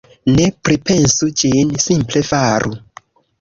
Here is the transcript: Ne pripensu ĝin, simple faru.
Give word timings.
Ne 0.37 0.45
pripensu 0.69 1.29
ĝin, 1.43 1.75
simple 1.85 2.25
faru. 2.31 2.75